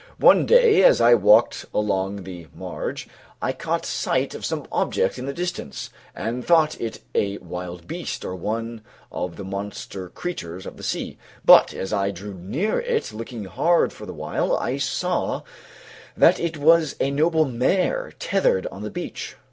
[0.17, 3.07] One day as I walked along the marge,
[3.39, 8.25] I caught sight of some object in the distance, and thought it a wild beast
[8.25, 13.13] or one of the monster creatures of the sea; but as I drew near it,
[13.13, 15.43] looking hard the while, I saw
[16.17, 19.35] that it was a noble mare, tethered on the beach.